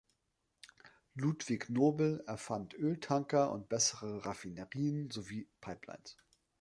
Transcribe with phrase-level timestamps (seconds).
[1.13, 6.17] Ludvig Nobel erfand Öltanker und bessere Raffinerien sowie Pipelines.